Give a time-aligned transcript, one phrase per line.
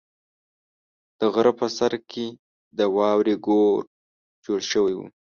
[1.19, 2.25] د غره په سر کې
[2.77, 3.79] د واورې کور
[4.45, 4.99] جوړ شوی و.